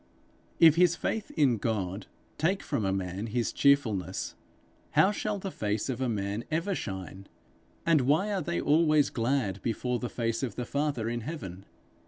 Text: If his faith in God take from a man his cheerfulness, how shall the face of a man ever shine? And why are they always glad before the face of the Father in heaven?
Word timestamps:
If 0.59 0.77
his 0.77 0.95
faith 0.95 1.29
in 1.37 1.57
God 1.57 2.07
take 2.39 2.63
from 2.63 2.85
a 2.85 2.91
man 2.91 3.27
his 3.27 3.53
cheerfulness, 3.53 4.33
how 4.93 5.11
shall 5.11 5.37
the 5.37 5.51
face 5.51 5.89
of 5.89 6.01
a 6.01 6.09
man 6.09 6.43
ever 6.49 6.73
shine? 6.73 7.27
And 7.85 8.01
why 8.01 8.33
are 8.33 8.41
they 8.41 8.59
always 8.59 9.11
glad 9.11 9.61
before 9.61 9.99
the 9.99 10.09
face 10.09 10.41
of 10.41 10.55
the 10.55 10.65
Father 10.65 11.07
in 11.07 11.21
heaven? 11.21 11.65